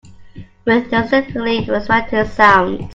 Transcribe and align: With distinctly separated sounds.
With 0.65 0.89
distinctly 0.89 1.63
separated 1.63 2.25
sounds. 2.31 2.85